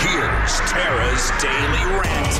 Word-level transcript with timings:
Here's 0.00 0.60
Tara's 0.70 1.30
Daily 1.42 1.84
Rant. 1.98 2.34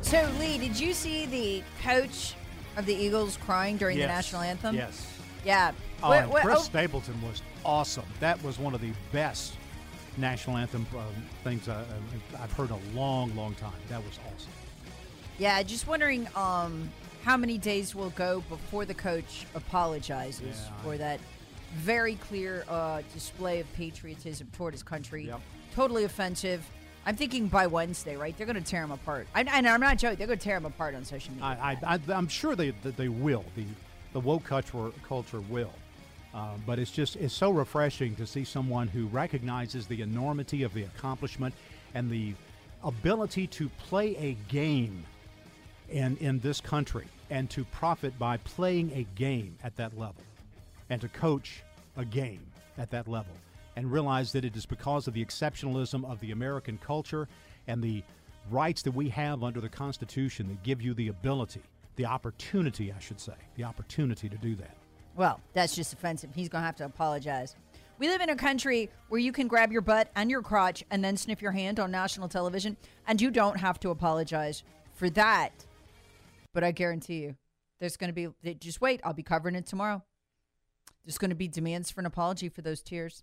So, 0.00 0.30
Lee, 0.38 0.56
did 0.56 0.78
you 0.78 0.92
see 0.94 1.26
the 1.26 1.62
coach 1.82 2.34
of 2.76 2.86
the 2.86 2.94
Eagles 2.94 3.36
crying 3.38 3.76
during 3.76 3.98
yes. 3.98 4.06
the 4.06 4.12
national 4.14 4.42
anthem? 4.42 4.76
Yes. 4.76 5.06
Yeah. 5.44 5.72
Oh, 6.02 6.08
What- 6.08 6.18
and 6.22 6.30
what- 6.30 6.42
Chris 6.42 6.58
oh, 6.60 6.62
Stapleton 6.62 7.20
was 7.20 7.42
awesome. 7.64 8.04
That 8.20 8.42
was 8.44 8.58
one 8.58 8.74
of 8.74 8.80
the 8.80 8.92
best 9.12 9.54
national 10.16 10.56
anthem 10.56 10.86
um, 10.94 11.02
things 11.42 11.68
I, 11.68 11.84
I've 12.40 12.52
heard 12.52 12.70
in 12.70 12.76
a 12.76 12.98
long, 12.98 13.34
long 13.34 13.54
time. 13.56 13.72
That 13.88 14.02
was 14.04 14.18
awesome. 14.32 14.50
yeah, 15.38 15.62
just 15.64 15.86
wondering 15.88 16.28
um, 16.36 16.88
how 17.24 17.36
many 17.36 17.58
days 17.58 17.94
will 17.94 18.10
go 18.10 18.42
before 18.48 18.84
the 18.84 18.94
coach 18.94 19.46
apologizes 19.54 20.62
Yeah. 20.64 20.82
for 20.82 20.96
that 20.96 21.20
very 21.74 22.14
clear 22.14 22.64
uh, 22.68 23.02
display 23.12 23.60
of 23.60 23.72
patriotism 23.74 24.48
toward 24.52 24.74
his 24.74 24.82
country. 24.82 25.26
Yep. 25.26 25.40
Totally 25.74 26.04
offensive. 26.04 26.68
I'm 27.06 27.16
thinking 27.16 27.48
by 27.48 27.66
Wednesday, 27.66 28.16
right? 28.16 28.36
They're 28.36 28.46
going 28.46 28.62
to 28.62 28.70
tear 28.70 28.82
him 28.82 28.90
apart. 28.90 29.26
I, 29.34 29.40
I, 29.40 29.66
I'm 29.66 29.80
not 29.80 29.96
joking. 29.98 30.18
They're 30.18 30.26
going 30.26 30.38
to 30.38 30.44
tear 30.44 30.58
him 30.58 30.66
apart 30.66 30.94
on 30.94 31.04
social 31.04 31.32
media. 31.32 31.46
I, 31.46 31.78
I, 31.82 31.94
I, 31.94 32.00
I'm 32.12 32.28
sure 32.28 32.54
they 32.54 32.70
they 32.70 33.08
will. 33.08 33.44
The 33.56 33.64
the 34.12 34.20
woke 34.20 34.44
culture 34.44 34.90
culture 35.06 35.40
will. 35.40 35.72
Uh, 36.34 36.50
but 36.66 36.78
it's 36.78 36.90
just 36.90 37.16
it's 37.16 37.32
so 37.34 37.50
refreshing 37.50 38.14
to 38.16 38.26
see 38.26 38.44
someone 38.44 38.88
who 38.88 39.06
recognizes 39.06 39.86
the 39.86 40.02
enormity 40.02 40.62
of 40.62 40.74
the 40.74 40.82
accomplishment 40.82 41.54
and 41.94 42.10
the 42.10 42.34
ability 42.84 43.46
to 43.46 43.68
play 43.70 44.14
a 44.16 44.36
game 44.48 45.04
in 45.88 46.16
in 46.18 46.38
this 46.40 46.60
country 46.60 47.06
and 47.30 47.48
to 47.50 47.64
profit 47.64 48.18
by 48.18 48.36
playing 48.38 48.92
a 48.94 49.06
game 49.14 49.56
at 49.64 49.74
that 49.76 49.98
level 49.98 50.22
and 50.90 51.00
to 51.00 51.08
coach 51.08 51.62
a 51.96 52.04
game 52.04 52.40
at 52.76 52.90
that 52.90 53.08
level 53.08 53.32
and 53.78 53.92
realize 53.92 54.32
that 54.32 54.44
it 54.44 54.56
is 54.56 54.66
because 54.66 55.06
of 55.06 55.14
the 55.14 55.24
exceptionalism 55.24 56.04
of 56.10 56.18
the 56.18 56.32
American 56.32 56.78
culture 56.78 57.28
and 57.68 57.80
the 57.80 58.02
rights 58.50 58.82
that 58.82 58.90
we 58.90 59.08
have 59.08 59.44
under 59.44 59.60
the 59.60 59.68
Constitution 59.68 60.48
that 60.48 60.60
give 60.64 60.82
you 60.82 60.94
the 60.94 61.06
ability, 61.06 61.62
the 61.94 62.04
opportunity, 62.04 62.92
I 62.92 62.98
should 62.98 63.20
say, 63.20 63.34
the 63.54 63.62
opportunity 63.62 64.28
to 64.28 64.36
do 64.38 64.56
that. 64.56 64.74
Well, 65.14 65.40
that's 65.52 65.76
just 65.76 65.92
offensive. 65.92 66.30
He's 66.34 66.48
going 66.48 66.62
to 66.62 66.66
have 66.66 66.74
to 66.76 66.86
apologize. 66.86 67.54
We 68.00 68.08
live 68.08 68.20
in 68.20 68.30
a 68.30 68.36
country 68.36 68.90
where 69.10 69.20
you 69.20 69.30
can 69.30 69.46
grab 69.46 69.70
your 69.70 69.80
butt 69.80 70.10
and 70.16 70.28
your 70.28 70.42
crotch 70.42 70.82
and 70.90 71.04
then 71.04 71.16
sniff 71.16 71.40
your 71.40 71.52
hand 71.52 71.78
on 71.78 71.92
national 71.92 72.28
television, 72.28 72.76
and 73.06 73.20
you 73.20 73.30
don't 73.30 73.58
have 73.58 73.78
to 73.80 73.90
apologize 73.90 74.64
for 74.96 75.08
that. 75.10 75.52
But 76.52 76.64
I 76.64 76.72
guarantee 76.72 77.18
you, 77.18 77.36
there's 77.78 77.96
going 77.96 78.12
to 78.12 78.32
be, 78.42 78.54
just 78.54 78.80
wait, 78.80 79.00
I'll 79.04 79.12
be 79.12 79.22
covering 79.22 79.54
it 79.54 79.66
tomorrow. 79.66 80.02
There's 81.04 81.18
going 81.18 81.30
to 81.30 81.36
be 81.36 81.46
demands 81.46 81.92
for 81.92 82.00
an 82.00 82.06
apology 82.06 82.48
for 82.48 82.62
those 82.62 82.82
tears, 82.82 83.22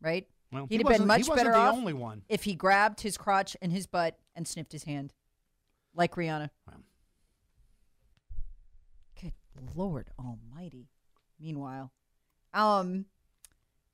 right? 0.00 0.26
Well, 0.52 0.66
He'd 0.68 0.80
he 0.80 0.88
have 0.88 0.98
been 0.98 1.06
much 1.06 1.26
he 1.26 1.34
better 1.34 1.52
the 1.52 1.56
off 1.58 1.74
only 1.74 1.92
one. 1.92 2.22
if 2.28 2.42
he 2.44 2.54
grabbed 2.54 3.00
his 3.02 3.16
crotch 3.16 3.56
and 3.62 3.70
his 3.70 3.86
butt 3.86 4.18
and 4.34 4.46
sniffed 4.48 4.72
his 4.72 4.84
hand, 4.84 5.12
like 5.94 6.14
Rihanna. 6.16 6.50
Good 9.20 9.32
Lord 9.74 10.08
Almighty. 10.18 10.88
Meanwhile, 11.38 11.92
um, 12.54 13.06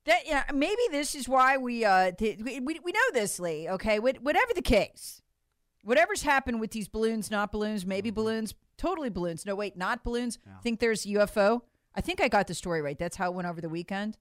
that 0.05 0.27
yeah, 0.27 0.44
maybe 0.53 0.81
this 0.91 1.15
is 1.15 1.28
why 1.28 1.56
we 1.59 1.84
uh 1.84 2.12
th- 2.12 2.38
we, 2.38 2.61
we 2.61 2.78
we 2.83 2.93
know 2.93 3.00
this, 3.12 3.38
Lee. 3.38 3.69
Okay, 3.69 3.99
What, 3.99 4.23
whatever 4.23 4.53
the 4.55 4.62
case, 4.62 5.23
whatever's 5.83 6.23
happened 6.23 6.61
with 6.61 6.71
these 6.73 6.88
balloons, 6.88 7.31
not 7.31 7.53
balloons, 7.53 7.84
maybe 7.87 8.11
balloons, 8.11 8.55
totally 8.78 9.11
balloons. 9.11 9.47
No, 9.47 9.55
wait, 9.55 9.77
not 9.77 10.03
balloons. 10.05 10.38
I 10.47 10.61
think 10.62 10.81
there's 10.81 11.05
UFO. 11.06 11.61
I 11.94 12.00
think 12.00 12.21
I 12.21 12.28
got 12.28 12.47
the 12.47 12.55
story 12.55 12.83
right. 12.83 12.99
That's 12.99 13.17
how 13.17 13.31
it 13.31 13.34
went 13.34 13.49
over 13.49 13.61
the 13.61 13.69
weekend. 13.69 14.19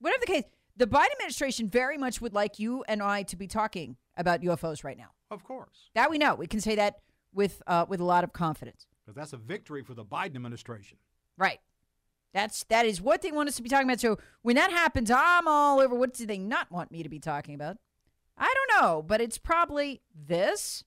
Whatever 0.00 0.20
the 0.20 0.26
case, 0.32 0.44
the 0.78 0.86
Biden 0.86 1.12
administration 1.12 1.68
very 1.68 1.98
much 1.98 2.20
would 2.20 2.32
like 2.32 2.58
you 2.58 2.84
and 2.88 3.02
I 3.02 3.24
to 3.24 3.36
be 3.36 3.46
talking 3.46 3.96
about 4.16 4.40
UFOs 4.42 4.84
right 4.84 4.96
now. 4.96 5.10
Of 5.30 5.44
course. 5.44 5.90
That 5.94 6.10
we 6.10 6.18
know. 6.18 6.36
We 6.36 6.46
can 6.46 6.60
say 6.60 6.76
that 6.76 7.00
with 7.34 7.60
uh, 7.66 7.84
with 7.88 8.00
a 8.00 8.04
lot 8.04 8.24
of 8.24 8.32
confidence. 8.32 8.86
Because 9.04 9.16
that's 9.16 9.32
a 9.32 9.36
victory 9.36 9.82
for 9.82 9.94
the 9.94 10.04
Biden 10.04 10.36
administration. 10.36 10.98
Right. 11.36 11.60
That's 12.32 12.64
that 12.64 12.86
is 12.86 13.00
what 13.00 13.22
they 13.22 13.32
want 13.32 13.48
us 13.48 13.56
to 13.56 13.62
be 13.62 13.68
talking 13.68 13.88
about. 13.88 14.00
So 14.00 14.18
when 14.42 14.56
that 14.56 14.70
happens, 14.70 15.10
I'm 15.10 15.48
all 15.48 15.80
over. 15.80 15.94
What 15.94 16.14
do 16.14 16.26
they 16.26 16.38
not 16.38 16.70
want 16.70 16.92
me 16.92 17.02
to 17.02 17.08
be 17.08 17.18
talking 17.18 17.54
about? 17.54 17.76
I 18.36 18.54
don't 18.54 18.80
know, 18.80 19.02
but 19.02 19.20
it's 19.20 19.38
probably 19.38 20.00
this. 20.14 20.84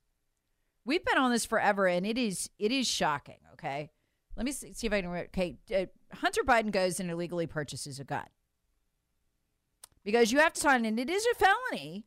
We've 0.85 1.03
been 1.03 1.17
on 1.17 1.31
this 1.31 1.45
forever, 1.45 1.87
and 1.87 2.05
it 2.05 2.17
is 2.17 2.49
it 2.57 2.71
is 2.71 2.87
shocking. 2.87 3.39
Okay, 3.53 3.89
let 4.37 4.45
me 4.45 4.51
see, 4.53 4.71
see 4.73 4.87
if 4.87 4.93
I 4.93 5.01
can. 5.01 5.09
Okay, 5.09 5.57
uh, 5.75 5.85
Hunter 6.15 6.43
Biden 6.43 6.71
goes 6.71 6.99
and 6.99 7.11
illegally 7.11 7.47
purchases 7.47 7.99
a 7.99 8.03
gun 8.03 8.25
because 10.03 10.31
you 10.31 10.39
have 10.39 10.53
to 10.53 10.61
sign, 10.61 10.85
and 10.85 10.99
it 10.99 11.09
is 11.09 11.25
a 11.25 11.35
felony 11.35 12.05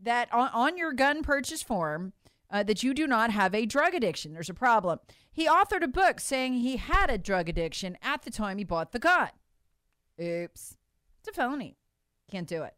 that 0.00 0.32
on, 0.32 0.50
on 0.52 0.76
your 0.76 0.92
gun 0.92 1.22
purchase 1.22 1.62
form 1.62 2.12
uh, 2.50 2.62
that 2.62 2.82
you 2.82 2.94
do 2.94 3.06
not 3.06 3.30
have 3.30 3.54
a 3.54 3.66
drug 3.66 3.94
addiction. 3.94 4.32
There's 4.32 4.50
a 4.50 4.54
problem. 4.54 5.00
He 5.32 5.46
authored 5.46 5.82
a 5.82 5.88
book 5.88 6.20
saying 6.20 6.54
he 6.54 6.76
had 6.76 7.10
a 7.10 7.18
drug 7.18 7.48
addiction 7.48 7.98
at 8.02 8.22
the 8.22 8.30
time 8.30 8.58
he 8.58 8.64
bought 8.64 8.92
the 8.92 8.98
gun. 8.98 9.30
Oops. 10.20 10.76
It's 11.18 11.28
a 11.28 11.32
felony. 11.32 11.76
Can't 12.30 12.48
do 12.48 12.62
it. 12.62 12.74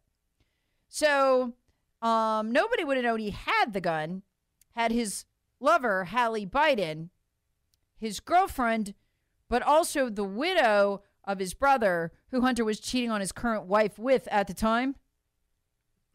So 0.88 1.54
um, 2.00 2.52
nobody 2.52 2.84
would 2.84 2.96
have 2.96 3.04
known 3.04 3.18
he 3.18 3.30
had 3.30 3.72
the 3.72 3.80
gun 3.80 4.22
had 4.74 4.92
his 4.92 5.24
lover, 5.58 6.04
Hallie 6.04 6.46
Biden, 6.46 7.08
his 7.98 8.20
girlfriend, 8.20 8.94
but 9.48 9.62
also 9.62 10.08
the 10.08 10.24
widow 10.24 11.02
of 11.26 11.38
his 11.38 11.54
brother, 11.54 12.12
who 12.30 12.40
Hunter 12.40 12.64
was 12.64 12.80
cheating 12.80 13.10
on 13.10 13.20
his 13.20 13.32
current 13.32 13.66
wife 13.66 13.98
with 13.98 14.28
at 14.30 14.46
the 14.46 14.54
time. 14.54 14.96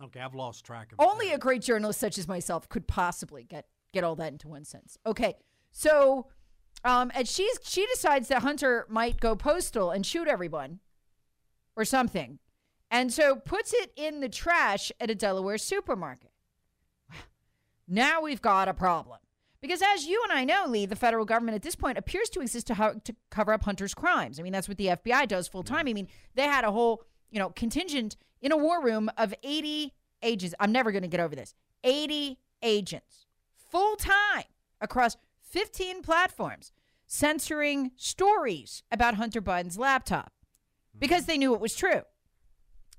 Okay, 0.03 0.19
I've 0.19 0.33
lost 0.33 0.65
track 0.65 0.91
of 0.91 0.99
Only 0.99 1.31
a 1.31 1.37
great 1.37 1.61
journalist 1.61 1.99
such 1.99 2.17
as 2.17 2.27
myself 2.27 2.67
could 2.69 2.87
possibly 2.87 3.43
get 3.43 3.67
get 3.93 4.03
all 4.03 4.15
that 4.15 4.31
into 4.31 4.47
one 4.47 4.63
sentence. 4.63 4.97
Okay, 5.05 5.35
so 5.71 6.27
um, 6.83 7.11
and 7.13 7.27
she's 7.27 7.59
she 7.63 7.85
decides 7.93 8.27
that 8.29 8.41
Hunter 8.41 8.85
might 8.89 9.19
go 9.19 9.35
postal 9.35 9.91
and 9.91 10.05
shoot 10.05 10.27
everyone, 10.27 10.79
or 11.75 11.85
something, 11.85 12.39
and 12.89 13.13
so 13.13 13.35
puts 13.35 13.73
it 13.73 13.91
in 13.95 14.21
the 14.21 14.29
trash 14.29 14.91
at 14.99 15.11
a 15.11 15.15
Delaware 15.15 15.57
supermarket. 15.57 16.31
Now 17.87 18.21
we've 18.21 18.41
got 18.41 18.69
a 18.69 18.73
problem. 18.73 19.19
Because 19.61 19.81
as 19.81 20.07
you 20.07 20.21
and 20.23 20.31
I 20.31 20.43
know, 20.43 20.65
Lee, 20.67 20.87
the 20.87 20.95
federal 20.95 21.23
government 21.23 21.55
at 21.55 21.61
this 21.61 21.75
point 21.75 21.97
appears 21.97 22.29
to 22.29 22.41
exist 22.41 22.67
to, 22.67 22.73
ho- 22.73 22.99
to 23.03 23.15
cover 23.29 23.53
up 23.53 23.63
Hunter's 23.63 23.93
crimes. 23.93 24.39
I 24.39 24.43
mean, 24.43 24.53
that's 24.53 24.67
what 24.67 24.77
the 24.77 24.87
FBI 24.87 25.27
does 25.27 25.47
full 25.47 25.63
time. 25.63 25.87
I 25.87 25.93
mean, 25.93 26.07
they 26.33 26.43
had 26.43 26.63
a 26.63 26.71
whole, 26.71 27.03
you 27.29 27.37
know, 27.39 27.49
contingent 27.49 28.17
in 28.41 28.51
a 28.51 28.57
war 28.57 28.83
room 28.83 29.09
of 29.17 29.35
80 29.43 29.93
agents. 30.23 30.55
I'm 30.59 30.71
never 30.71 30.91
going 30.91 31.03
to 31.03 31.07
get 31.07 31.19
over 31.19 31.35
this. 31.35 31.53
80 31.83 32.39
agents 32.63 33.27
full 33.69 33.95
time 33.95 34.45
across 34.79 35.15
15 35.41 36.01
platforms 36.01 36.71
censoring 37.05 37.91
stories 37.97 38.83
about 38.91 39.15
Hunter 39.15 39.41
Biden's 39.41 39.77
laptop 39.77 40.31
because 40.97 41.23
hmm. 41.23 41.27
they 41.27 41.37
knew 41.37 41.53
it 41.53 41.61
was 41.61 41.75
true. 41.75 42.01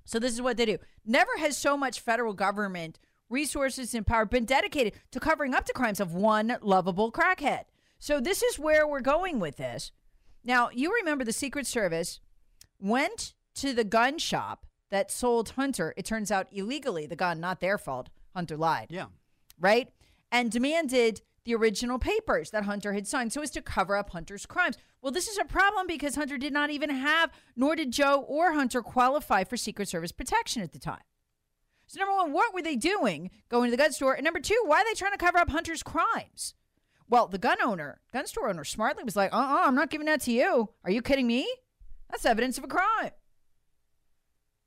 So 0.04 0.18
this 0.18 0.32
is 0.32 0.42
what 0.42 0.56
they 0.56 0.66
do. 0.66 0.78
Never 1.04 1.30
has 1.38 1.56
so 1.56 1.76
much 1.76 2.00
federal 2.00 2.34
government 2.34 2.98
resources 3.32 3.94
and 3.94 4.06
power 4.06 4.25
been 4.25 4.44
dedicated 4.44 4.93
to 5.11 5.19
covering 5.19 5.55
up 5.55 5.67
the 5.67 5.73
crimes 5.73 6.00
of 6.00 6.14
one 6.14 6.58
lovable 6.61 7.11
crackhead. 7.11 7.64
So 7.99 8.20
this 8.20 8.43
is 8.43 8.58
where 8.58 8.87
we're 8.87 9.00
going 9.00 9.40
with 9.40 9.56
this. 9.56 9.93
Now, 10.44 10.70
you 10.73 10.93
remember 10.94 11.25
the 11.25 11.32
Secret 11.32 11.67
Service 11.67 12.20
went 12.79 13.34
to 13.56 13.73
the 13.73 13.84
gun 13.84 14.19
shop 14.19 14.67
that 14.90 15.11
sold 15.11 15.50
Hunter, 15.50 15.94
it 15.96 16.05
turns 16.05 16.31
out 16.31 16.49
illegally, 16.52 17.06
the 17.06 17.17
gun, 17.17 17.40
not 17.40 17.61
their 17.61 17.79
fault. 17.79 18.11
Hunter 18.34 18.56
lied. 18.56 18.88
Yeah. 18.90 19.06
Right? 19.58 19.88
And 20.31 20.50
demanded 20.50 21.23
the 21.44 21.55
original 21.55 21.99
papers 21.99 22.50
that 22.50 22.64
Hunter 22.64 22.93
had 22.93 23.06
signed 23.06 23.32
so 23.32 23.43
as 23.43 23.50
to 23.52 23.62
cover 23.62 23.96
up 23.96 24.11
Hunter's 24.11 24.46
crimes. 24.46 24.76
Well, 25.00 25.12
this 25.12 25.29
is 25.29 25.38
a 25.38 25.44
problem 25.44 25.87
because 25.87 26.14
Hunter 26.14 26.38
did 26.38 26.52
not 26.52 26.70
even 26.70 26.90
have, 26.90 27.31
nor 27.56 27.75
did 27.75 27.90
Joe 27.90 28.25
or 28.29 28.52
Hunter 28.52 28.82
qualify 28.82 29.44
for 29.44 29.56
Secret 29.56 29.88
Service 29.88 30.12
protection 30.12 30.62
at 30.62 30.73
the 30.73 30.79
time. 30.79 31.00
So, 31.92 32.00
number 32.00 32.14
one, 32.14 32.32
what 32.32 32.54
were 32.54 32.62
they 32.62 32.76
doing 32.76 33.30
going 33.50 33.66
to 33.66 33.70
the 33.70 33.82
gun 33.82 33.92
store? 33.92 34.14
And 34.14 34.24
number 34.24 34.40
two, 34.40 34.58
why 34.64 34.80
are 34.80 34.84
they 34.86 34.94
trying 34.94 35.12
to 35.12 35.18
cover 35.18 35.36
up 35.36 35.50
Hunter's 35.50 35.82
crimes? 35.82 36.54
Well, 37.06 37.26
the 37.26 37.36
gun 37.36 37.58
owner, 37.62 38.00
gun 38.14 38.26
store 38.26 38.48
owner, 38.48 38.64
smartly 38.64 39.04
was 39.04 39.14
like, 39.14 39.30
uh 39.30 39.36
uh-uh, 39.36 39.56
uh, 39.56 39.64
i 39.64 39.68
am 39.68 39.74
not 39.74 39.90
giving 39.90 40.06
that 40.06 40.22
to 40.22 40.32
you. 40.32 40.70
Are 40.84 40.90
you 40.90 41.02
kidding 41.02 41.26
me? 41.26 41.46
That's 42.08 42.24
evidence 42.24 42.56
of 42.56 42.64
a 42.64 42.68
crime. 42.68 43.10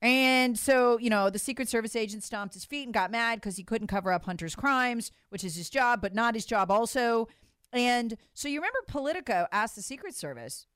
And 0.03 0.55
so, 0.59 0.99
you 0.99 1.09
know, 1.09 1.31
the 1.31 1.39
Secret 1.39 1.67
Service 1.67 1.95
agent 1.95 2.23
stomped 2.23 2.53
his 2.53 2.63
feet 2.63 2.83
and 2.83 2.93
got 2.93 3.09
mad 3.09 3.41
because 3.41 3.57
he 3.57 3.63
couldn't 3.63 3.87
cover 3.87 4.11
up 4.11 4.25
Hunter's 4.25 4.53
crimes, 4.53 5.09
which 5.29 5.43
is 5.43 5.55
his 5.55 5.71
job, 5.71 6.01
but 6.01 6.13
not 6.13 6.35
his 6.35 6.45
job 6.45 6.69
also. 6.69 7.27
And 7.73 8.17
so 8.35 8.47
you 8.47 8.59
remember 8.59 8.81
Politico 8.87 9.47
asked 9.51 9.75
the 9.75 9.81
Secret 9.81 10.13
Service, 10.13 10.67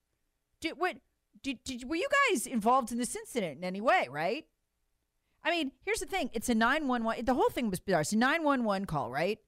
did, 0.61 0.79
what, 0.79 0.95
did, 1.43 1.63
did, 1.63 1.87
were 1.87 1.95
you 1.95 2.07
guys 2.31 2.47
involved 2.47 2.91
in 2.91 2.97
this 2.97 3.15
incident 3.15 3.59
in 3.59 3.63
any 3.63 3.81
way, 3.81 4.07
right? 4.09 4.47
I 5.43 5.51
mean, 5.51 5.71
here's 5.83 5.99
the 5.99 6.05
thing 6.05 6.29
it's 6.33 6.49
a 6.49 6.55
911, 6.55 7.25
the 7.25 7.33
whole 7.33 7.49
thing 7.49 7.69
was 7.69 7.79
bizarre. 7.79 8.01
It's 8.01 8.13
a 8.13 8.17
911 8.17 8.85
call, 8.85 9.11
right? 9.11 9.39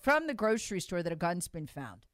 From 0.00 0.26
the 0.26 0.34
grocery 0.34 0.80
store 0.80 1.02
that 1.02 1.12
a 1.12 1.16
gun's 1.16 1.48
been 1.48 1.66
found. 1.66 2.06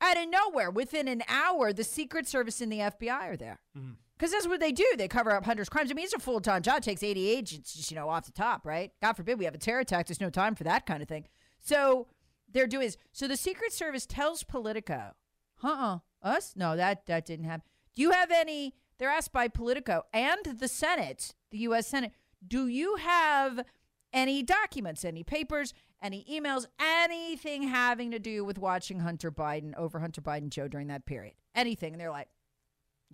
Out 0.00 0.16
of 0.16 0.28
nowhere, 0.28 0.70
within 0.70 1.08
an 1.08 1.22
hour, 1.28 1.72
the 1.72 1.84
Secret 1.84 2.26
Service 2.26 2.60
and 2.60 2.70
the 2.70 2.78
FBI 2.78 3.30
are 3.30 3.36
there. 3.36 3.60
Mm-hmm. 3.76 3.92
Because 4.16 4.32
that's 4.32 4.46
what 4.46 4.60
they 4.60 4.72
do. 4.72 4.86
They 4.96 5.08
cover 5.08 5.32
up 5.32 5.44
Hunter's 5.44 5.68
crimes. 5.68 5.90
I 5.90 5.94
mean, 5.94 6.04
it's 6.04 6.14
a 6.14 6.18
full 6.18 6.40
time 6.40 6.62
job. 6.62 6.78
It 6.78 6.84
takes 6.84 7.02
80 7.02 7.28
agents, 7.28 7.74
just, 7.74 7.90
you 7.90 7.96
know, 7.96 8.08
off 8.08 8.26
the 8.26 8.32
top, 8.32 8.64
right? 8.64 8.92
God 9.02 9.14
forbid 9.14 9.38
we 9.38 9.44
have 9.44 9.54
a 9.54 9.58
terror 9.58 9.80
attack. 9.80 10.06
There's 10.06 10.20
no 10.20 10.30
time 10.30 10.54
for 10.54 10.64
that 10.64 10.86
kind 10.86 11.02
of 11.02 11.08
thing. 11.08 11.26
So 11.58 12.06
they're 12.52 12.66
doing 12.66 12.86
is 12.86 12.96
so 13.12 13.26
the 13.26 13.36
Secret 13.36 13.72
Service 13.72 14.06
tells 14.06 14.44
Politico, 14.44 15.14
uh 15.62 15.68
uh 15.68 15.98
us? 16.26 16.54
No, 16.56 16.76
that, 16.76 17.06
that 17.06 17.26
didn't 17.26 17.46
happen. 17.46 17.64
Do 17.94 18.02
you 18.02 18.12
have 18.12 18.30
any? 18.30 18.74
They're 18.98 19.10
asked 19.10 19.32
by 19.32 19.48
Politico 19.48 20.04
and 20.12 20.58
the 20.58 20.68
Senate, 20.68 21.34
the 21.54 21.60
U.S. 21.60 21.86
Senate, 21.86 22.10
do 22.46 22.66
you 22.66 22.96
have 22.96 23.64
any 24.12 24.42
documents, 24.42 25.04
any 25.04 25.22
papers, 25.22 25.72
any 26.02 26.26
emails, 26.28 26.66
anything 26.80 27.62
having 27.62 28.10
to 28.10 28.18
do 28.18 28.44
with 28.44 28.58
watching 28.58 28.98
Hunter 28.98 29.30
Biden 29.30 29.72
over 29.76 30.00
Hunter 30.00 30.20
Biden 30.20 30.48
Joe 30.48 30.66
during 30.66 30.88
that 30.88 31.06
period? 31.06 31.34
Anything. 31.54 31.92
And 31.94 32.00
they're 32.00 32.10
like, 32.10 32.26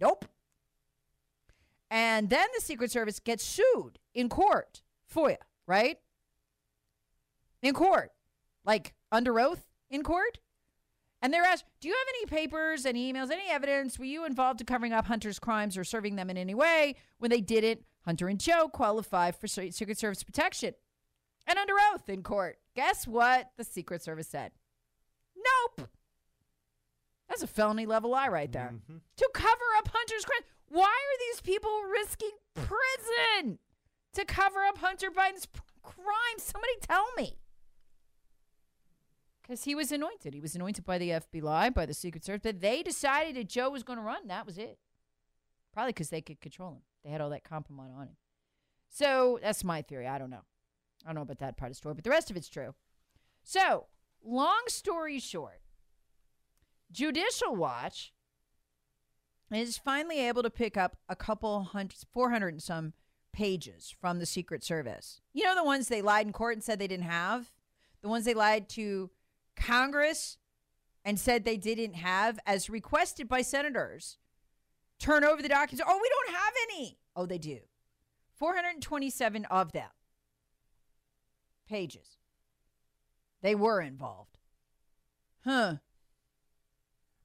nope. 0.00 0.25
And 1.90 2.31
then 2.31 2.46
the 2.54 2.62
Secret 2.62 2.90
Service 2.90 3.20
gets 3.20 3.44
sued 3.44 3.98
in 4.14 4.31
court, 4.31 4.81
FOIA, 5.14 5.37
right? 5.66 5.98
In 7.60 7.75
court, 7.75 8.10
like 8.64 8.94
under 9.12 9.38
oath 9.38 9.66
in 9.90 10.02
court. 10.02 10.38
And 11.20 11.34
they're 11.34 11.44
asked, 11.44 11.66
Do 11.82 11.88
you 11.88 11.94
have 11.94 12.14
any 12.16 12.26
papers, 12.26 12.87
any 12.87 13.12
emails, 13.12 13.31
any 13.31 13.50
evidence? 13.50 13.98
Were 13.98 14.06
you 14.06 14.25
involved 14.25 14.62
in 14.62 14.66
covering 14.66 14.94
up 14.94 15.06
Hunter's 15.06 15.38
crimes 15.38 15.76
or 15.76 15.84
serving 15.84 16.16
them 16.16 16.31
in 16.31 16.38
any 16.38 16.54
way? 16.54 16.94
When 17.19 17.31
they 17.31 17.42
didn't, 17.42 17.84
Hunter 18.05 18.29
and 18.29 18.41
Joe 18.41 18.69
qualify 18.69 19.31
for 19.31 19.47
Secret 19.47 19.99
Service 19.99 20.23
protection. 20.23 20.75
And 21.47 21.58
under 21.58 21.75
oath 21.93 22.08
in 22.08 22.23
court. 22.23 22.58
Guess 22.75 23.06
what? 23.06 23.50
The 23.56 23.64
Secret 23.64 24.02
Service 24.02 24.29
said. 24.29 24.52
Nope. 25.37 25.88
That's 27.29 27.43
a 27.43 27.47
felony 27.47 27.87
level 27.87 28.11
lie 28.11 28.29
right 28.29 28.50
there. 28.50 28.73
Mm-hmm. 28.75 28.99
To 29.17 29.31
cover 29.32 29.64
up 29.79 29.88
Hunter's 29.93 30.25
crime. 30.25 30.43
Why 30.69 30.85
are 30.85 31.19
these 31.29 31.41
people 31.41 31.82
risking 31.91 32.31
prison 32.55 33.58
to 34.14 34.25
cover 34.25 34.61
up 34.64 34.79
Hunter 34.79 35.11
Biden's 35.11 35.47
p- 35.47 35.61
crimes? 35.82 36.43
Somebody 36.43 36.73
tell 36.81 37.06
me. 37.17 37.38
Because 39.43 39.64
he 39.64 39.75
was 39.75 39.91
anointed. 39.91 40.35
He 40.35 40.41
was 40.41 40.55
anointed 40.55 40.85
by 40.85 40.99
the 40.99 41.11
FBI, 41.11 41.75
by 41.75 41.87
the 41.87 41.94
Secret 41.94 42.25
Service. 42.25 42.43
But 42.44 42.61
they 42.61 42.82
decided 42.82 43.37
that 43.37 43.49
Joe 43.49 43.70
was 43.70 43.82
going 43.82 43.99
to 43.99 44.05
run. 44.05 44.29
That 44.29 44.47
was 44.47 44.58
it. 44.58 44.79
Probably 45.73 45.93
because 45.93 46.11
they 46.11 46.20
could 46.20 46.41
control 46.41 46.73
him. 46.73 46.82
They 47.05 47.11
had 47.11 47.20
all 47.20 47.31
that 47.31 47.44
compromise 47.44 47.91
on 47.97 48.08
him. 48.08 48.17
So 48.88 49.38
that's 49.43 49.64
my 49.64 49.82
theory. 49.82 50.06
I 50.06 50.19
don't 50.19 50.31
know. 50.31 50.44
I 51.05 51.08
don't 51.08 51.14
know 51.14 51.23
about 51.23 51.38
that 51.38 51.56
part 51.56 51.70
of 51.70 51.76
the 51.76 51.79
story, 51.79 51.94
but 51.94 52.05
the 52.05 52.11
rest 52.11 52.31
of 52.31 52.37
it's 52.37 52.49
true. 52.49 52.75
So, 53.43 53.87
long 54.23 54.62
story 54.67 55.19
short, 55.19 55.61
Judicial 56.93 57.56
Watch 57.56 58.12
is 59.50 59.79
finally 59.79 60.20
able 60.20 60.43
to 60.43 60.50
pick 60.50 60.76
up 60.76 60.97
a 61.08 61.17
couple 61.17 61.62
hundred, 61.62 61.99
400 62.12 62.49
and 62.49 62.62
some 62.62 62.93
pages 63.32 63.94
from 64.00 64.19
the 64.19 64.26
Secret 64.26 64.62
Service. 64.62 65.20
You 65.32 65.44
know, 65.44 65.55
the 65.55 65.64
ones 65.64 65.88
they 65.88 66.02
lied 66.02 66.26
in 66.26 66.32
court 66.32 66.55
and 66.55 66.62
said 66.62 66.79
they 66.79 66.87
didn't 66.87 67.05
have? 67.05 67.52
The 68.02 68.08
ones 68.08 68.25
they 68.25 68.35
lied 68.35 68.69
to 68.70 69.11
Congress 69.56 70.37
and 71.05 71.19
said 71.19 71.44
they 71.44 71.56
didn't 71.56 71.94
have, 71.94 72.38
as 72.44 72.69
requested 72.69 73.29
by 73.29 73.43
senators. 73.43 74.19
Turn 75.00 75.25
over 75.25 75.43
the 75.43 75.49
documents. 75.49 75.82
Oh, 75.87 75.99
we 76.00 76.08
don't 76.08 76.37
have 76.37 76.52
any. 76.70 76.99
Oh, 77.17 77.26
they 77.26 77.38
do. 77.38 77.58
427 78.37 79.44
of 79.47 79.73
them 79.73 79.88
pages. 81.69 82.19
They 83.43 83.55
were 83.55 83.81
involved. 83.81 84.38
Huh. 85.44 85.76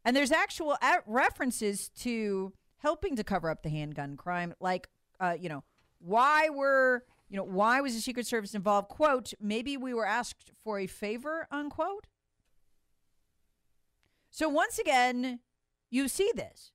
And 0.05 0.15
there's 0.15 0.31
actual 0.31 0.77
references 1.07 1.89
to 2.01 2.53
helping 2.77 3.15
to 3.15 3.23
cover 3.23 3.49
up 3.49 3.63
the 3.63 3.69
handgun 3.69 4.15
crime, 4.15 4.53
like, 4.59 4.87
uh, 5.19 5.35
you 5.37 5.49
know, 5.49 5.63
why 5.99 6.49
were, 6.49 7.03
you 7.27 7.35
know, 7.35 7.43
why 7.43 7.81
was 7.81 7.95
the 7.95 8.01
Secret 8.01 8.27
Service 8.27 8.53
involved? 8.53 8.87
Quote, 8.87 9.33
maybe 9.41 9.75
we 9.75 9.93
were 9.93 10.05
asked 10.05 10.51
for 10.63 10.79
a 10.79 10.85
favor, 10.85 11.47
unquote. 11.49 12.05
So 14.29 14.47
once 14.47 14.77
again, 14.77 15.39
you 15.89 16.07
see 16.07 16.31
this. 16.35 16.71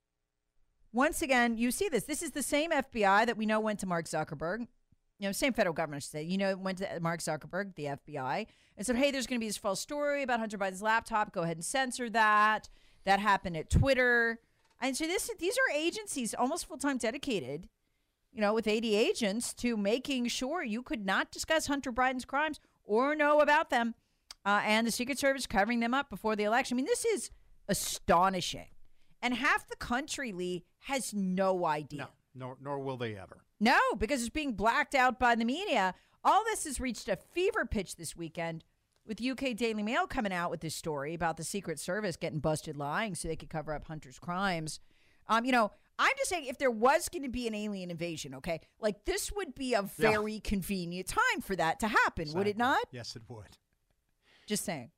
Once 0.93 1.23
again, 1.23 1.57
you 1.57 1.71
see 1.71 1.89
this. 1.89 2.05
This 2.05 2.23
is 2.23 2.33
the 2.33 2.43
same 2.43 2.71
FBI 2.71 3.27
that 3.27 3.37
we 3.37 3.47
know 3.47 3.61
went 3.61 3.79
to 3.81 3.87
Mark 3.87 4.07
Zuckerberg. 4.07 4.67
You 5.19 5.29
know, 5.29 5.33
same 5.33 5.53
federal 5.53 5.75
government, 5.75 6.03
say. 6.03 6.23
You 6.23 6.39
know, 6.39 6.57
went 6.57 6.79
to 6.79 6.99
Mark 7.01 7.21
Zuckerberg, 7.21 7.75
the 7.77 7.85
FBI, 7.85 8.47
and 8.77 8.87
said, 8.87 8.97
hey, 8.97 9.11
there's 9.11 9.27
going 9.27 9.39
to 9.39 9.45
be 9.45 9.49
this 9.49 9.59
false 9.59 9.81
story 9.81 10.23
about 10.23 10.41
Hunter 10.41 10.59
Biden's 10.59 10.83
laptop. 10.83 11.33
Go 11.33 11.43
ahead 11.43 11.59
and 11.59 11.65
censor 11.65 12.09
that. 12.11 12.69
That 13.05 13.21
happened 13.21 13.57
at 13.57 13.71
Twitter. 13.71 14.41
And 14.81 14.97
so 14.97 15.07
this 15.07 15.31
these 15.39 15.57
are 15.57 15.77
agencies 15.77 16.35
almost 16.35 16.67
full 16.67 16.79
time 16.79 16.97
dedicated, 16.97 17.69
you 18.33 18.41
know, 18.41 18.55
with 18.55 18.67
80 18.67 18.95
agents 18.95 19.53
to 19.55 19.77
making 19.77 20.29
sure 20.29 20.65
you 20.65 20.83
could 20.83 21.05
not 21.05 21.31
discuss 21.31 21.67
Hunter 21.67 21.93
Biden's 21.93 22.25
crimes 22.25 22.59
or 22.85 23.15
know 23.15 23.41
about 23.41 23.71
them. 23.71 23.95
Uh, 24.45 24.63
and 24.65 24.87
the 24.87 24.91
Secret 24.91 25.19
Service 25.19 25.47
covering 25.47 25.81
them 25.81 25.93
up 25.93 26.09
before 26.09 26.35
the 26.35 26.45
election. 26.45 26.75
I 26.75 26.79
mean, 26.79 26.87
this 26.87 27.05
is 27.05 27.31
astonishing. 27.69 28.69
And 29.23 29.35
half 29.35 29.69
the 29.69 29.77
country, 29.77 30.33
Lee, 30.33 30.65
has 30.81 31.13
no 31.13 31.67
idea. 31.67 32.09
No, 32.35 32.47
nor, 32.47 32.57
nor 32.61 32.79
will 32.81 32.97
they 32.97 33.17
ever. 33.17 33.45
No, 33.59 33.79
because 33.99 34.21
it's 34.21 34.31
being 34.31 34.55
blacked 34.55 34.95
out 34.95 35.19
by 35.19 35.35
the 35.35 35.45
media. 35.45 35.95
All 36.25 36.43
this 36.45 36.65
has 36.65 36.81
reached 36.81 37.09
a 37.09 37.17
fever 37.17 37.65
pitch 37.65 37.97
this 37.97 38.17
weekend 38.17 38.65
with 39.07 39.23
UK 39.23 39.57
Daily 39.57 39.83
Mail 39.83 40.07
coming 40.07 40.33
out 40.33 40.51
with 40.51 40.61
this 40.61 40.75
story 40.75 41.15
about 41.15 41.37
the 41.37 41.45
Secret 41.45 41.79
Service 41.79 42.17
getting 42.17 42.41
busted 42.41 42.77
lying 42.77 43.15
so 43.15 43.29
they 43.29 43.37
could 43.37 43.51
cover 43.51 43.75
up 43.75 43.85
Hunter's 43.87 44.19
crimes. 44.19 44.81
Um, 45.29 45.45
you 45.45 45.53
know, 45.53 45.71
I'm 45.99 46.13
just 46.17 46.31
saying 46.31 46.47
if 46.47 46.59
there 46.59 46.71
was 46.71 47.09
going 47.09 47.23
to 47.25 47.29
be 47.29 47.47
an 47.47 47.55
alien 47.55 47.91
invasion, 47.91 48.35
okay, 48.37 48.61
like 48.81 49.05
this 49.05 49.31
would 49.33 49.55
be 49.55 49.75
a 49.75 49.83
very 49.83 50.35
yeah. 50.35 50.41
convenient 50.43 51.09
time 51.09 51.43
for 51.43 51.55
that 51.57 51.81
to 51.81 51.89
happen, 51.89 52.23
exactly. 52.23 52.39
would 52.39 52.47
it 52.47 52.57
not? 52.57 52.85
Yes, 52.91 53.17
it 53.17 53.23
would. 53.29 53.59
Just 54.47 54.65
saying. 54.65 54.91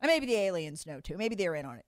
And 0.00 0.10
maybe 0.10 0.26
the 0.26 0.36
aliens 0.36 0.86
know 0.86 1.00
too. 1.00 1.16
Maybe 1.16 1.34
they're 1.34 1.54
in 1.54 1.66
on 1.66 1.76
it. 1.76 1.84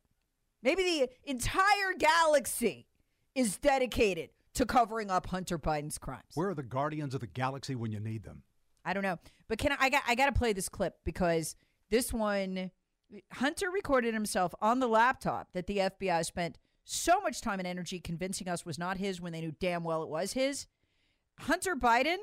Maybe 0.63 0.83
the 0.83 1.11
entire 1.25 1.95
galaxy 1.99 2.87
is 3.35 3.57
dedicated 3.57 4.31
to 4.55 4.67
covering 4.67 5.11
up 5.11 5.27
Hunter 5.27 5.59
Biden's 5.59 5.99
crimes. 5.99 6.33
Where 6.35 6.51
are 6.51 6.55
the 6.55 6.63
guardians 6.63 7.15
of 7.15 7.21
the 7.21 7.27
galaxy 7.27 7.75
when 7.75 7.91
you 7.91 8.01
need 8.01 8.25
them? 8.25 8.43
I 8.85 8.93
don't 8.93 9.03
know. 9.03 9.19
But 9.49 9.59
can 9.59 9.73
I, 9.73 9.77
I 9.81 9.91
got 9.91 10.03
I 10.07 10.15
got 10.15 10.27
to 10.27 10.33
play 10.33 10.53
this 10.53 10.69
clip 10.69 10.97
because 11.05 11.57
this 11.91 12.13
one 12.13 12.71
Hunter 13.33 13.71
recorded 13.71 14.15
himself 14.15 14.55
on 14.61 14.81
the 14.81 14.89
laptop 14.89 15.49
that 15.53 15.67
the 15.67 15.79
FBI 15.79 16.25
spent 16.25 16.59
so 16.85 17.21
much 17.21 17.41
time 17.41 17.59
and 17.61 17.67
energy 17.67 18.01
convincing 18.01 18.49
us 18.49 18.67
was 18.67 18.79
not 18.79 18.97
his 18.97 19.21
when 19.21 19.33
they 19.33 19.41
knew 19.41 19.55
damn 19.61 19.85
well 19.85 20.03
it 20.03 20.09
was 20.09 20.33
his. 20.33 20.67
Hunter 21.41 21.77
Biden, 21.77 22.17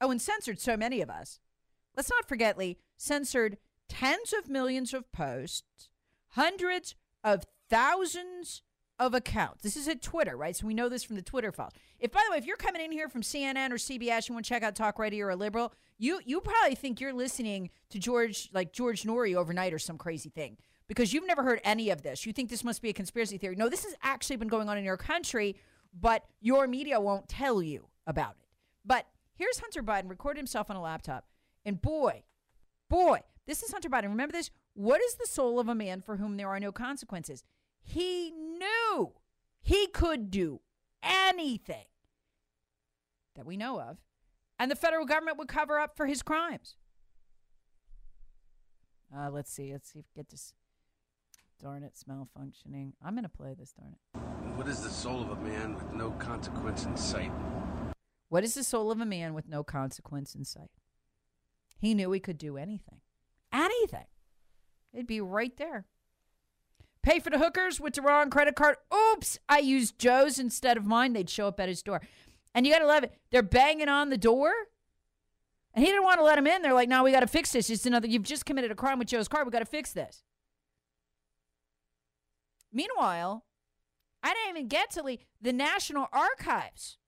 oh, 0.00 0.10
and 0.10 0.20
censored 0.22 0.60
so 0.60 0.76
many 0.76 1.00
of 1.00 1.10
us. 1.10 1.40
Let's 1.96 2.10
not 2.10 2.28
forget, 2.28 2.58
Lee, 2.58 2.78
censored 2.96 3.58
tens 3.88 4.32
of 4.32 4.48
millions 4.48 4.94
of 4.94 5.10
posts, 5.12 5.88
hundreds 6.30 6.94
of 7.24 7.44
thousands 7.70 8.62
of 8.98 9.12
accounts. 9.14 9.62
This 9.62 9.76
is 9.76 9.88
at 9.88 10.00
Twitter, 10.02 10.36
right? 10.36 10.56
So 10.56 10.66
we 10.66 10.72
know 10.72 10.88
this 10.88 11.04
from 11.04 11.16
the 11.16 11.22
Twitter 11.22 11.52
files. 11.52 11.72
If, 11.98 12.12
by 12.12 12.22
the 12.26 12.32
way, 12.32 12.38
if 12.38 12.46
you're 12.46 12.56
coming 12.56 12.82
in 12.82 12.92
here 12.92 13.08
from 13.08 13.20
CNN 13.22 13.70
or 13.70 13.74
CBS, 13.76 14.28
you 14.28 14.34
want 14.34 14.46
to 14.46 14.48
check 14.48 14.62
out 14.62 14.74
Talk 14.74 14.98
Radio 14.98 15.26
or 15.26 15.30
a 15.30 15.36
liberal, 15.36 15.74
you 15.98 16.20
you 16.24 16.40
probably 16.40 16.74
think 16.74 17.00
you're 17.00 17.12
listening 17.12 17.70
to 17.90 17.98
George 17.98 18.48
like 18.52 18.72
George 18.72 19.02
Noory 19.02 19.34
overnight 19.34 19.72
or 19.74 19.78
some 19.78 19.98
crazy 19.98 20.30
thing. 20.30 20.56
because 20.88 21.12
you've 21.12 21.26
never 21.26 21.42
heard 21.42 21.60
any 21.64 21.90
of 21.90 22.02
this. 22.02 22.24
You 22.24 22.32
think 22.32 22.48
this 22.48 22.64
must 22.64 22.80
be 22.80 22.88
a 22.88 22.92
conspiracy 22.92 23.38
theory. 23.38 23.56
No, 23.56 23.68
this 23.68 23.84
has 23.84 23.94
actually 24.02 24.36
been 24.36 24.48
going 24.48 24.68
on 24.68 24.78
in 24.78 24.84
your 24.84 24.96
country, 24.96 25.56
but 25.98 26.24
your 26.40 26.66
media 26.66 27.00
won't 27.00 27.28
tell 27.28 27.60
you 27.62 27.88
about 28.06 28.36
it. 28.40 28.48
But 28.84 29.06
here's 29.34 29.58
Hunter 29.58 29.82
Biden 29.82 30.08
recorded 30.08 30.38
himself 30.38 30.70
on 30.70 30.76
a 30.76 30.80
laptop. 30.82 31.24
And 31.64 31.82
boy, 31.82 32.22
boy, 32.88 33.20
this 33.46 33.62
is 33.62 33.72
Hunter 33.72 33.88
Biden. 33.88 34.04
Remember 34.04 34.32
this? 34.32 34.50
What 34.74 35.00
is 35.02 35.14
the 35.16 35.26
soul 35.26 35.58
of 35.58 35.68
a 35.68 35.74
man 35.74 36.00
for 36.02 36.16
whom 36.18 36.36
there 36.36 36.48
are 36.48 36.60
no 36.60 36.70
consequences? 36.70 37.42
He 37.86 38.32
knew 38.32 39.12
he 39.62 39.86
could 39.86 40.30
do 40.30 40.60
anything 41.02 41.86
that 43.36 43.46
we 43.46 43.56
know 43.56 43.80
of, 43.80 43.98
and 44.58 44.70
the 44.70 44.76
federal 44.76 45.06
government 45.06 45.38
would 45.38 45.48
cover 45.48 45.78
up 45.78 45.96
for 45.96 46.06
his 46.06 46.20
crimes. 46.20 46.76
Uh, 49.16 49.30
let's 49.30 49.52
see. 49.52 49.72
Let's 49.72 49.92
see 49.92 50.00
if 50.00 50.06
get 50.14 50.28
this. 50.30 50.52
Darn 51.60 51.84
it, 51.84 51.86
it's 51.86 52.04
malfunctioning. 52.04 52.92
I'm 53.02 53.14
going 53.14 53.22
to 53.22 53.30
play 53.30 53.54
this, 53.58 53.72
darn 53.72 53.94
it. 53.94 54.20
What 54.56 54.68
is 54.68 54.80
the 54.80 54.90
soul 54.90 55.22
of 55.22 55.30
a 55.30 55.36
man 55.36 55.74
with 55.74 55.90
no 55.94 56.10
consequence 56.10 56.84
in 56.84 56.96
sight? 56.96 57.32
What 58.28 58.44
is 58.44 58.54
the 58.54 58.64
soul 58.64 58.90
of 58.90 59.00
a 59.00 59.06
man 59.06 59.32
with 59.32 59.48
no 59.48 59.62
consequence 59.64 60.34
in 60.34 60.44
sight? 60.44 60.70
He 61.78 61.94
knew 61.94 62.10
he 62.12 62.20
could 62.20 62.36
do 62.36 62.58
anything. 62.58 63.00
Anything. 63.52 64.06
It'd 64.92 65.06
be 65.06 65.20
right 65.20 65.56
there. 65.56 65.86
Pay 67.06 67.20
for 67.20 67.30
the 67.30 67.38
hookers 67.38 67.80
with 67.80 67.94
the 67.94 68.02
wrong 68.02 68.30
credit 68.30 68.56
card. 68.56 68.78
Oops, 68.92 69.38
I 69.48 69.60
used 69.60 69.96
Joe's 69.96 70.40
instead 70.40 70.76
of 70.76 70.84
mine. 70.86 71.12
They'd 71.12 71.30
show 71.30 71.46
up 71.46 71.60
at 71.60 71.68
his 71.68 71.80
door. 71.80 72.00
And 72.52 72.66
you 72.66 72.72
got 72.72 72.80
to 72.80 72.86
love 72.86 73.04
it. 73.04 73.14
They're 73.30 73.44
banging 73.44 73.88
on 73.88 74.10
the 74.10 74.18
door. 74.18 74.52
And 75.72 75.84
he 75.84 75.90
didn't 75.92 76.02
want 76.02 76.18
to 76.18 76.24
let 76.24 76.36
him 76.36 76.48
in. 76.48 76.62
They're 76.62 76.74
like, 76.74 76.88
no, 76.88 77.04
we 77.04 77.12
got 77.12 77.20
to 77.20 77.28
fix 77.28 77.52
this. 77.52 77.70
It's 77.70 77.86
another, 77.86 78.08
you've 78.08 78.24
just 78.24 78.44
committed 78.44 78.72
a 78.72 78.74
crime 78.74 78.98
with 78.98 79.06
Joe's 79.06 79.28
card. 79.28 79.46
We 79.46 79.52
got 79.52 79.60
to 79.60 79.66
fix 79.66 79.92
this. 79.92 80.24
Meanwhile, 82.72 83.44
I 84.24 84.34
didn't 84.34 84.56
even 84.56 84.66
get 84.68 84.90
to 84.92 85.02
the, 85.02 85.20
the 85.40 85.52
National 85.52 86.08
Archives 86.12 86.98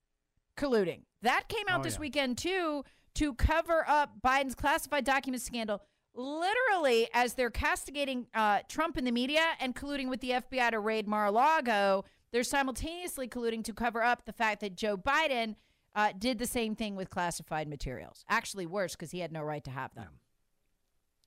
colluding. 0.55 1.01
That 1.23 1.49
came 1.49 1.65
out 1.67 1.81
Oh, 1.81 1.83
this 1.83 1.95
yeah. 1.95 1.99
weekend, 1.99 2.37
too, 2.37 2.85
to 3.15 3.33
cover 3.33 3.83
up 3.85 4.21
Biden's 4.25 4.55
classified 4.55 5.03
document 5.03 5.41
scandal, 5.41 5.81
literally 6.19 7.07
as 7.13 7.33
they're 7.33 7.49
castigating 7.49 8.27
uh, 8.33 8.59
Trump 8.67 8.97
in 8.97 9.05
the 9.05 9.11
media 9.11 9.43
and 9.59 9.73
colluding 9.73 10.09
with 10.09 10.19
the 10.19 10.31
FBI 10.31 10.71
to 10.71 10.79
raid 10.79 11.07
Mar 11.07 11.27
a 11.27 11.31
Lago. 11.31 12.03
They're 12.31 12.43
simultaneously 12.43 13.27
colluding 13.27 13.63
to 13.63 13.73
cover 13.73 14.03
up 14.03 14.25
the 14.25 14.33
fact 14.33 14.61
that 14.61 14.75
Joe 14.75 14.97
Biden 14.97 15.55
uh, 15.95 16.11
did 16.17 16.37
the 16.37 16.45
same 16.45 16.75
thing 16.75 16.95
with 16.95 17.09
classified 17.09 17.67
materials. 17.67 18.23
Actually, 18.29 18.65
worse 18.65 18.95
because 18.95 19.11
he 19.11 19.19
had 19.19 19.31
no 19.31 19.41
right 19.41 19.63
to 19.63 19.71
have 19.71 19.95
them. 19.95 20.19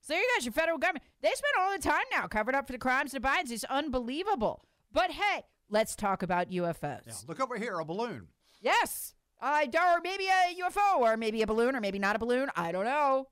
So 0.03 0.13
there 0.13 0.23
you 0.23 0.29
guys, 0.37 0.45
your 0.45 0.53
federal 0.53 0.79
government. 0.79 1.05
They 1.23 1.31
spend 1.31 1.55
all 1.59 1.73
the 1.73 1.83
time 1.83 2.05
now 2.13 2.27
covered 2.27 2.55
up 2.55 2.67
for 2.67 2.73
the 2.73 2.79
crimes 2.79 3.15
of 3.15 3.23
the 3.23 3.29
Bidens. 3.29 3.51
It's 3.51 3.65
unbelievable. 3.65 4.65
But 4.93 5.13
hey, 5.13 5.43
let's 5.71 5.97
talk 5.97 6.23
about 6.23 6.51
UFOs. 6.51 7.07
Yeah, 7.07 7.15
look 7.27 7.41
over 7.41 7.57
here, 7.57 7.79
a 7.79 7.85
balloon. 7.85 8.29
Yes. 8.61 9.15
Uh, 9.41 9.65
or 9.75 10.01
maybe 10.05 10.27
a 10.27 10.63
UFO, 10.63 10.99
or 10.99 11.17
maybe 11.17 11.43
a 11.43 11.47
balloon, 11.47 11.75
or 11.75 11.81
maybe 11.81 11.99
not 11.99 12.15
a 12.15 12.19
balloon. 12.19 12.51
I 12.55 12.73
don't 12.73 12.85
know. 12.85 13.29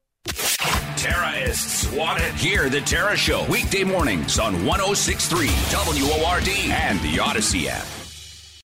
Terrorists 1.00 1.90
want 1.92 2.20
it. 2.20 2.34
Hear 2.34 2.68
the 2.68 2.82
Tara 2.82 3.16
Show 3.16 3.46
weekday 3.48 3.84
mornings 3.84 4.38
on 4.38 4.66
1063 4.66 5.48
WORD 5.72 6.48
and 6.70 7.00
the 7.00 7.18
Odyssey 7.18 7.70
app. 7.70 7.99